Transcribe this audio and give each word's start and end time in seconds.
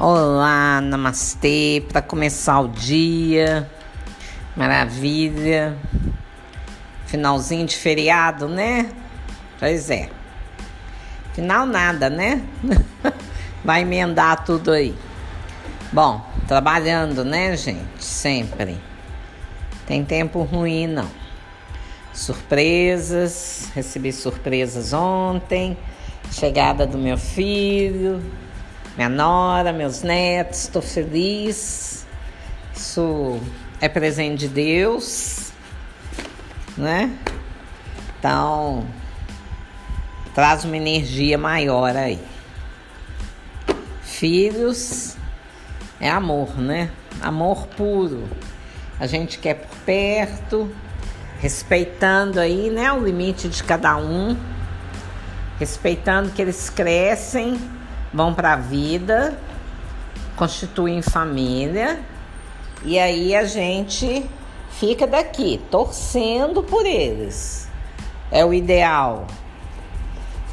Olá, 0.00 0.80
namastê, 0.80 1.84
para 1.88 2.00
começar 2.00 2.60
o 2.60 2.68
dia. 2.68 3.68
Maravilha. 4.54 5.76
Finalzinho 7.06 7.66
de 7.66 7.76
feriado, 7.76 8.46
né? 8.46 8.92
Pois 9.58 9.90
é. 9.90 10.08
Final 11.34 11.66
nada, 11.66 12.08
né? 12.08 12.40
Vai 13.64 13.82
emendar 13.82 14.44
tudo 14.44 14.70
aí. 14.70 14.94
Bom, 15.92 16.24
trabalhando, 16.46 17.24
né, 17.24 17.56
gente? 17.56 18.04
Sempre. 18.04 18.78
Tem 19.84 20.04
tempo 20.04 20.44
ruim, 20.44 20.86
não. 20.86 21.10
Surpresas, 22.14 23.68
recebi 23.74 24.12
surpresas 24.12 24.92
ontem. 24.92 25.76
Chegada 26.30 26.86
do 26.86 26.96
meu 26.96 27.18
filho 27.18 28.22
minha 28.98 29.08
nora, 29.08 29.72
meus 29.72 30.02
netos, 30.02 30.64
estou 30.64 30.82
feliz. 30.82 32.04
Isso 32.74 33.40
é 33.80 33.88
presente 33.88 34.40
de 34.40 34.48
Deus, 34.48 35.52
né? 36.76 37.16
Então, 38.18 38.84
traz 40.34 40.64
uma 40.64 40.76
energia 40.76 41.38
maior 41.38 41.94
aí. 41.94 42.18
Filhos 44.02 45.16
é 46.00 46.10
amor, 46.10 46.58
né? 46.58 46.90
Amor 47.22 47.68
puro. 47.68 48.28
A 48.98 49.06
gente 49.06 49.38
quer 49.38 49.54
por 49.54 49.76
perto, 49.86 50.68
respeitando 51.38 52.40
aí, 52.40 52.68
né, 52.68 52.92
o 52.92 53.04
limite 53.04 53.48
de 53.48 53.62
cada 53.62 53.96
um, 53.96 54.36
respeitando 55.56 56.30
que 56.32 56.42
eles 56.42 56.68
crescem 56.68 57.77
vão 58.12 58.34
para 58.34 58.54
a 58.54 58.56
vida, 58.56 59.38
constituem 60.36 61.02
família 61.02 62.00
e 62.84 62.98
aí 62.98 63.34
a 63.34 63.44
gente 63.44 64.24
fica 64.70 65.06
daqui 65.06 65.60
torcendo 65.70 66.62
por 66.62 66.86
eles. 66.86 67.68
É 68.30 68.44
o 68.44 68.54
ideal. 68.54 69.26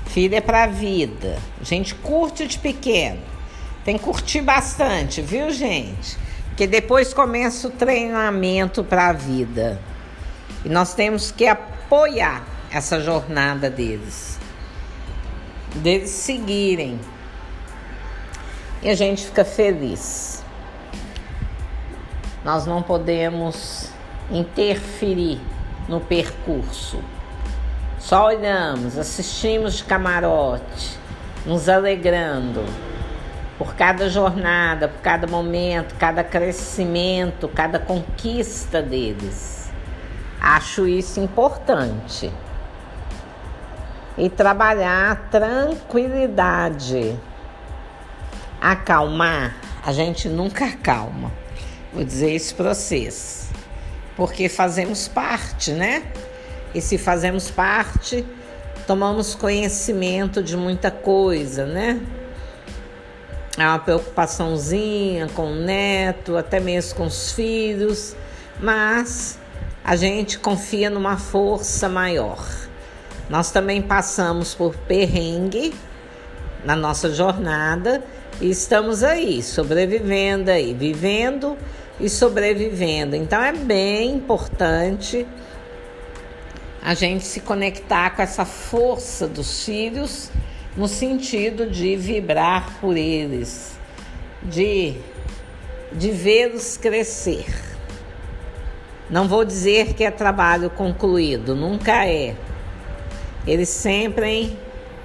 Filho 0.05 0.35
é 0.35 0.41
para 0.41 0.65
vida. 0.67 1.37
A 1.59 1.63
gente 1.63 1.93
curte 1.95 2.47
de 2.47 2.57
pequeno. 2.57 3.21
Tem 3.83 3.97
que 3.97 4.03
curtir 4.03 4.41
bastante, 4.41 5.21
viu, 5.21 5.51
gente? 5.51 6.17
Porque 6.47 6.65
depois 6.65 7.13
começa 7.13 7.67
o 7.67 7.71
treinamento 7.71 8.83
para 8.83 9.09
a 9.09 9.13
vida. 9.13 9.79
E 10.63 10.69
nós 10.69 10.93
temos 10.93 11.31
que 11.31 11.45
apoiar 11.45 12.43
essa 12.71 12.99
jornada 12.99 13.69
deles. 13.69 14.39
Deles 15.75 16.09
seguirem 16.09 16.99
e 18.85 18.89
a 18.89 18.95
gente 18.95 19.25
fica 19.25 19.43
feliz. 19.43 20.43
Nós 22.43 22.67
não 22.67 22.83
podemos 22.83 23.89
interferir 24.29 25.41
no 25.89 25.99
percurso. 25.99 26.99
Só 27.97 28.27
olhamos, 28.27 28.95
assistimos 28.95 29.77
de 29.77 29.85
camarote, 29.85 30.99
nos 31.47 31.67
alegrando 31.67 32.63
por 33.57 33.73
cada 33.73 34.07
jornada, 34.07 34.87
por 34.87 35.01
cada 35.01 35.25
momento, 35.25 35.95
cada 35.95 36.23
crescimento, 36.23 37.47
cada 37.47 37.79
conquista 37.79 38.83
deles. 38.83 39.71
Acho 40.39 40.87
isso 40.87 41.19
importante. 41.19 42.31
E 44.15 44.29
trabalhar 44.29 45.27
tranquilidade 45.31 47.19
acalmar, 48.61 49.55
a 49.83 49.91
gente 49.91 50.27
nunca 50.27 50.65
acalma. 50.65 51.31
Vou 51.93 52.03
dizer 52.03 52.35
isso 52.35 52.55
para 52.55 52.73
vocês. 52.73 53.49
Porque 54.15 54.49
fazemos 54.49 55.07
parte, 55.07 55.71
né? 55.71 56.03
E 56.73 56.81
se 56.81 56.97
fazemos 56.97 57.49
parte, 57.49 58.25
tomamos 58.85 59.35
conhecimento 59.35 60.43
de 60.43 60.57
muita 60.57 60.91
coisa, 60.91 61.65
né? 61.65 62.01
Há 63.57 63.69
uma 63.69 63.79
preocupaçãozinha 63.79 65.29
com 65.29 65.53
o 65.53 65.55
neto, 65.55 66.35
até 66.35 66.59
mesmo 66.59 66.95
com 66.95 67.05
os 67.05 67.31
filhos, 67.31 68.15
mas 68.59 69.39
a 69.83 69.95
gente 69.95 70.37
confia 70.37 70.89
numa 70.89 71.17
força 71.17 71.87
maior. 71.87 72.45
Nós 73.29 73.51
também 73.51 73.81
passamos 73.81 74.53
por 74.53 74.75
perrengue 74.75 75.73
na 76.65 76.75
nossa 76.75 77.13
jornada 77.13 78.03
e 78.41 78.49
estamos 78.49 79.03
aí, 79.03 79.41
sobrevivendo 79.41 80.51
aí, 80.51 80.73
vivendo 80.73 81.57
e 81.99 82.09
sobrevivendo. 82.09 83.15
Então 83.15 83.41
é 83.41 83.53
bem 83.53 84.15
importante 84.15 85.25
a 86.83 86.93
gente 86.93 87.23
se 87.25 87.39
conectar 87.39 88.11
com 88.11 88.21
essa 88.21 88.45
força 88.45 89.27
dos 89.27 89.63
filhos 89.63 90.29
no 90.75 90.87
sentido 90.87 91.69
de 91.69 91.95
vibrar 91.95 92.77
por 92.81 92.97
eles, 92.97 93.77
de, 94.43 94.95
de 95.93 96.11
vê-los 96.11 96.77
crescer. 96.77 97.45
Não 99.09 99.27
vou 99.27 99.45
dizer 99.45 99.93
que 99.93 100.03
é 100.03 100.11
trabalho 100.11 100.69
concluído, 100.69 101.55
nunca 101.55 102.05
é. 102.05 102.35
Eles 103.47 103.69
sempre 103.69 104.57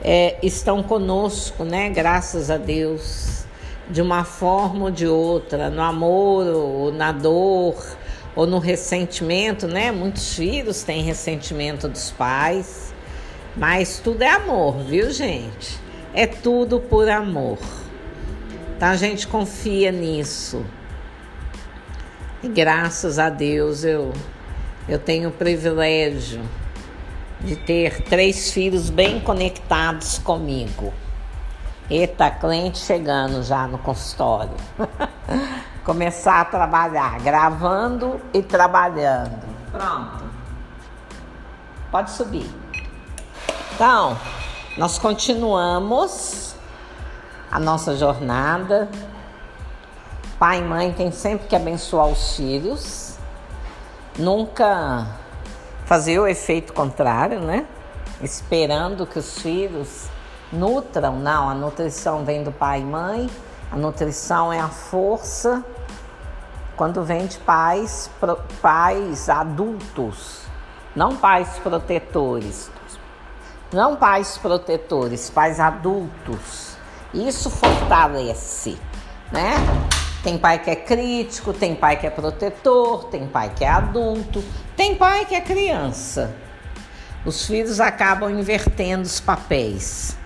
é, 0.03 0.37
estão 0.43 0.83
conosco, 0.83 1.65
né? 1.65 1.91
Graças 1.91 2.51
a 2.51 2.57
Deus, 2.57 3.45
de 3.89 4.01
uma 4.01 4.25
forma 4.25 4.85
ou 4.85 4.91
de 4.91 5.07
outra, 5.07 5.69
no 5.71 5.83
amor 5.83 6.47
ou 6.47 6.93
na 6.93 7.13
dor 7.13 7.77
ou 8.35 8.47
no 8.47 8.59
ressentimento, 8.59 9.67
né? 9.67 9.91
Muitos 9.93 10.35
filhos 10.35 10.83
têm 10.83 11.03
ressentimento 11.03 11.89
dos 11.89 12.11
pais, 12.11 12.95
mas 13.57 13.99
tudo 13.99 14.23
é 14.23 14.31
amor, 14.31 14.79
viu, 14.79 15.11
gente? 15.11 15.79
É 16.15 16.27
tudo 16.27 16.81
por 16.81 17.09
amor. 17.09 17.59
Então 18.77 18.89
a 18.89 18.97
gente 18.97 19.27
confia 19.27 19.93
nisso. 19.93 20.65
E 22.43 22.49
graças 22.49 23.19
a 23.19 23.29
Deus 23.29 23.85
eu 23.85 24.13
eu 24.89 24.99
tenho 24.99 25.29
o 25.29 25.33
privilégio 25.33 26.41
de 27.43 27.57
ter 27.57 28.03
três 28.03 28.51
filhos 28.53 28.91
bem 28.91 29.21
conectados 29.21 30.19
comigo. 30.19 30.93
Eita, 31.89 32.31
cliente 32.31 32.79
chegando 32.79 33.43
já 33.43 33.67
no 33.67 33.79
consultório. 33.79 34.55
Começar 35.85 36.43
a 36.43 36.45
trabalhar, 36.45 37.19
gravando 37.21 38.21
e 38.33 38.43
trabalhando. 38.43 39.43
Pronto. 39.73 40.25
Pode 41.91 42.11
subir. 42.11 42.49
Então, 43.75 44.17
nós 44.77 44.99
continuamos 44.99 46.55
a 47.51 47.59
nossa 47.59 47.97
jornada. 47.97 48.89
Pai 50.39 50.59
e 50.59 50.63
mãe 50.63 50.93
tem 50.93 51.11
sempre 51.11 51.49
que 51.49 51.57
abençoar 51.57 52.07
os 52.07 52.37
filhos. 52.37 53.19
Nunca 54.17 55.07
fazer 55.91 56.21
o 56.21 56.27
efeito 56.29 56.73
contrário, 56.73 57.41
né? 57.41 57.67
Esperando 58.23 59.05
que 59.05 59.19
os 59.19 59.41
filhos 59.41 60.07
nutram. 60.53 61.19
Não, 61.19 61.51
a 61.51 61.55
nutrição 61.55 62.25
vem 62.25 62.45
do 62.45 62.53
pai 62.53 62.79
e 62.79 62.85
mãe. 62.85 63.29
A 63.73 63.77
nutrição 63.77 64.53
é 64.53 64.61
a 64.61 64.69
força 64.69 65.65
quando 66.77 67.03
vem 67.03 67.27
de 67.27 67.39
pais, 67.39 68.09
pais 68.63 69.29
adultos, 69.29 70.43
não 70.95 71.17
pais 71.17 71.59
protetores. 71.59 72.71
Não 73.73 73.97
pais 73.97 74.39
protetores, 74.39 75.29
pais 75.29 75.59
adultos. 75.59 76.77
Isso 77.13 77.51
fortalece, 77.51 78.79
né? 79.33 79.55
Tem 80.23 80.37
pai 80.37 80.59
que 80.59 80.69
é 80.69 80.77
crítico, 80.77 81.55
tem 81.55 81.75
pai 81.75 81.99
que 81.99 82.07
é 82.07 82.11
protetor, 82.11 83.05
tem 83.05 83.27
pai 83.27 83.51
que 83.57 83.65
é 83.65 83.69
adulto, 83.69 84.45
tem 84.77 84.95
pai 84.95 85.25
que 85.25 85.35
é 85.35 85.41
criança. 85.41 86.35
Os 87.25 87.47
filhos 87.47 87.81
acabam 87.81 88.31
invertendo 88.31 89.03
os 89.03 89.19
papéis, 89.19 90.19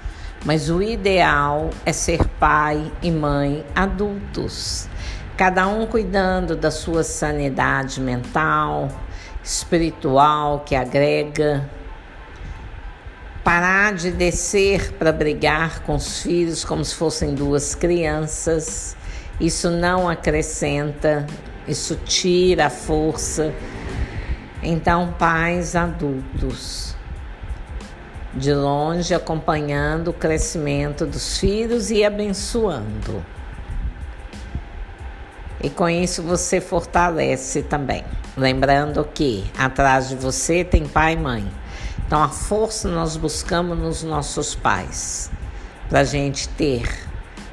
mas 0.45 0.69
o 0.69 0.83
ideal 0.83 1.71
é 1.87 1.93
ser 1.93 2.27
pai 2.41 2.91
e 3.03 3.11
mãe 3.11 3.65
adultos, 3.73 4.89
cada 5.37 5.69
um 5.69 5.87
cuidando 5.87 6.57
da 6.57 6.73
sua 6.73 7.05
sanidade 7.05 8.01
mental, 8.01 8.89
espiritual 9.45 10.65
que 10.67 10.75
agrega. 10.75 11.71
Parar 13.45 13.93
de 13.95 14.11
descer 14.11 14.93
para 14.95 15.13
brigar 15.13 15.83
com 15.83 15.95
os 15.95 16.21
filhos 16.21 16.65
como 16.65 16.85
se 16.85 16.95
fossem 16.95 17.35
duas 17.35 17.75
crianças 17.75 18.97
isso 19.41 19.71
não 19.71 20.09
acrescenta, 20.09 21.27
isso 21.67 21.97
tira 22.05 22.67
a 22.67 22.71
força. 22.71 23.53
Então, 24.63 25.15
pais 25.19 25.77
adultos, 25.77 26.97
de 28.33 28.53
longe 28.53 29.15
acompanhando 29.15 30.09
o 30.09 30.13
crescimento 30.13 31.07
dos 31.07 31.39
filhos 31.39 31.91
e 31.91 32.05
abençoando. 32.05 33.25
E 35.63 35.71
com 35.71 35.89
isso 35.89 36.23
você 36.23 36.61
fortalece 36.61 37.63
também. 37.63 38.05
Lembrando 38.37 39.03
que 39.15 39.51
atrás 39.57 40.09
de 40.09 40.17
você 40.17 40.63
tem 40.63 40.87
pai 40.87 41.15
e 41.15 41.17
mãe. 41.17 41.51
Então 42.07 42.23
a 42.23 42.29
força 42.29 42.89
nós 42.89 43.17
buscamos 43.17 43.79
nos 43.79 44.03
nossos 44.03 44.55
pais. 44.55 45.31
Para 45.89 46.01
a 46.01 46.05
gente 46.05 46.49
ter 46.51 46.87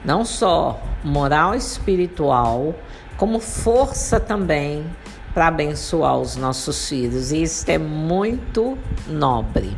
não 0.03 0.25
só 0.25 0.81
moral 1.03 1.55
espiritual, 1.55 2.75
como 3.17 3.39
força 3.39 4.19
também 4.19 4.85
para 5.33 5.47
abençoar 5.47 6.17
os 6.17 6.35
nossos 6.35 6.89
filhos. 6.89 7.31
E 7.31 7.43
isso 7.43 7.69
é 7.69 7.77
muito 7.77 8.77
nobre. 9.07 9.75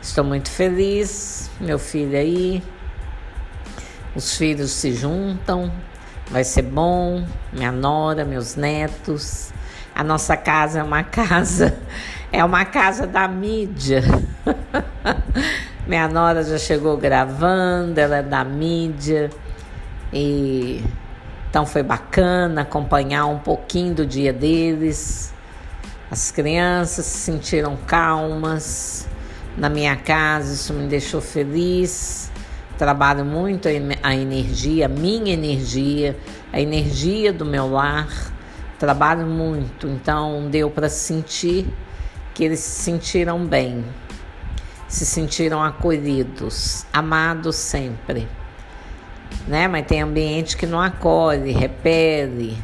Estou 0.00 0.24
muito 0.24 0.50
feliz, 0.50 1.50
meu 1.60 1.78
filho 1.78 2.16
aí. 2.16 2.62
Os 4.14 4.36
filhos 4.36 4.70
se 4.70 4.92
juntam, 4.92 5.72
vai 6.30 6.44
ser 6.44 6.62
bom. 6.62 7.24
Minha 7.52 7.72
nora, 7.72 8.24
meus 8.24 8.56
netos. 8.56 9.52
A 9.94 10.04
nossa 10.04 10.36
casa 10.36 10.80
é 10.80 10.82
uma 10.82 11.02
casa, 11.04 11.78
é 12.32 12.44
uma 12.44 12.64
casa 12.64 13.06
da 13.06 13.26
mídia. 13.26 14.02
Minha 15.88 16.06
nora 16.06 16.42
já 16.44 16.58
chegou 16.58 16.98
gravando, 16.98 17.98
ela 17.98 18.18
é 18.18 18.22
da 18.22 18.44
mídia. 18.44 19.30
E 20.12 20.84
então 21.48 21.64
foi 21.64 21.82
bacana 21.82 22.60
acompanhar 22.60 23.24
um 23.24 23.38
pouquinho 23.38 23.94
do 23.94 24.04
dia 24.04 24.30
deles. 24.30 25.32
As 26.10 26.30
crianças 26.30 27.06
se 27.06 27.18
sentiram 27.20 27.74
calmas 27.86 29.08
na 29.56 29.70
minha 29.70 29.96
casa, 29.96 30.52
isso 30.52 30.74
me 30.74 30.86
deixou 30.86 31.22
feliz. 31.22 32.30
Trabalho 32.76 33.24
muito 33.24 33.66
a 33.66 34.14
energia, 34.14 34.84
a 34.84 34.88
minha 34.90 35.32
energia, 35.32 36.14
a 36.52 36.60
energia 36.60 37.32
do 37.32 37.46
meu 37.46 37.66
lar. 37.66 38.08
Trabalho 38.78 39.26
muito, 39.26 39.88
então 39.88 40.50
deu 40.50 40.70
para 40.70 40.90
sentir 40.90 41.66
que 42.34 42.44
eles 42.44 42.60
se 42.60 42.82
sentiram 42.82 43.44
bem, 43.44 43.84
se 44.88 45.06
sentiram 45.06 45.62
acolhidos, 45.62 46.84
amados 46.92 47.56
sempre 47.56 48.26
né? 49.48 49.66
Mas 49.66 49.86
tem 49.86 50.02
ambiente 50.02 50.56
que 50.56 50.66
não 50.66 50.80
acolhe, 50.80 51.52
repele. 51.52 52.56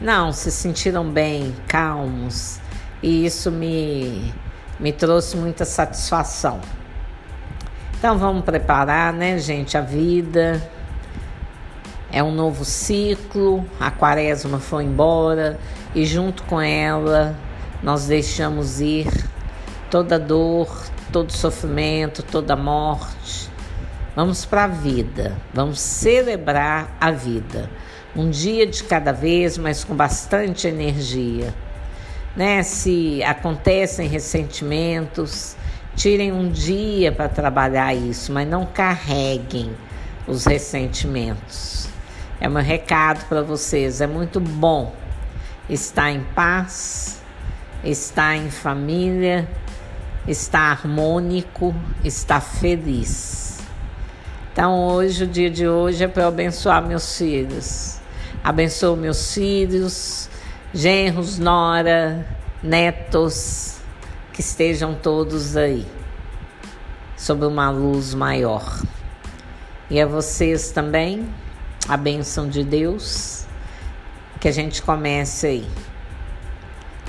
Não, 0.00 0.32
se 0.32 0.50
sentiram 0.50 1.08
bem, 1.08 1.54
calmos. 1.66 2.60
E 3.02 3.24
isso 3.24 3.50
me, 3.50 4.32
me 4.78 4.92
trouxe 4.92 5.36
muita 5.36 5.64
satisfação. 5.64 6.60
Então 7.98 8.18
vamos 8.18 8.44
preparar, 8.44 9.12
né, 9.12 9.38
gente, 9.38 9.76
a 9.76 9.80
vida. 9.80 10.62
É 12.12 12.22
um 12.22 12.30
novo 12.30 12.64
ciclo, 12.64 13.64
a 13.80 13.90
quaresma 13.90 14.58
foi 14.58 14.84
embora 14.84 15.58
e 15.94 16.06
junto 16.06 16.44
com 16.44 16.60
ela 16.60 17.34
nós 17.82 18.06
deixamos 18.06 18.80
ir 18.80 19.08
toda 19.90 20.18
dor, 20.18 20.68
todo 21.16 21.32
sofrimento, 21.32 22.22
toda 22.22 22.54
morte 22.54 23.48
Vamos 24.14 24.44
para 24.44 24.64
a 24.64 24.66
vida, 24.66 25.36
vamos 25.52 25.80
celebrar 25.80 26.94
a 27.00 27.10
vida. 27.10 27.70
Um 28.14 28.28
dia 28.28 28.66
de 28.66 28.84
cada 28.84 29.12
vez, 29.12 29.56
mas 29.56 29.82
com 29.82 29.94
bastante 29.94 30.66
energia. 30.66 31.54
Né? 32.34 32.62
Se 32.62 33.22
acontecem 33.22 34.08
ressentimentos, 34.08 35.56
tirem 35.94 36.32
um 36.32 36.50
dia 36.50 37.12
para 37.12 37.30
trabalhar 37.30 37.94
isso, 37.94 38.32
mas 38.32 38.46
não 38.46 38.66
carreguem 38.66 39.70
os 40.26 40.44
ressentimentos. 40.44 41.88
É 42.38 42.48
meu 42.48 42.62
recado 42.62 43.26
para 43.26 43.42
vocês. 43.42 44.02
É 44.02 44.06
muito 44.06 44.38
bom 44.38 44.94
estar 45.68 46.10
em 46.10 46.22
paz, 46.34 47.22
estar 47.84 48.34
em 48.34 48.50
família, 48.50 49.46
estar 50.26 50.72
harmônico, 50.72 51.74
estar 52.04 52.40
feliz. 52.40 53.58
Então, 54.52 54.88
hoje, 54.88 55.24
o 55.24 55.26
dia 55.26 55.50
de 55.50 55.68
hoje 55.68 56.04
é 56.04 56.08
para 56.08 56.24
eu 56.24 56.28
abençoar 56.28 56.82
meus 56.82 57.16
filhos. 57.16 58.00
Abençoo 58.42 58.96
meus 58.96 59.34
filhos, 59.34 60.30
genros, 60.72 61.38
nora, 61.38 62.26
netos, 62.62 63.76
que 64.32 64.40
estejam 64.40 64.94
todos 64.94 65.56
aí, 65.56 65.86
sob 67.16 67.44
uma 67.44 67.70
luz 67.70 68.14
maior. 68.14 68.82
E 69.88 70.00
a 70.00 70.06
vocês 70.06 70.70
também, 70.70 71.28
a 71.88 71.96
bênção 71.96 72.48
de 72.48 72.64
Deus, 72.64 73.44
que 74.40 74.48
a 74.48 74.52
gente 74.52 74.82
comece 74.82 75.46
aí. 75.46 75.66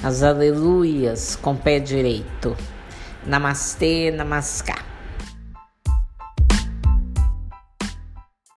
As 0.04 0.22
aleluias 0.22 1.36
com 1.36 1.56
pé 1.56 1.80
direito. 1.80 2.56
Namastê, 3.28 4.10
namaskar. 4.16 4.87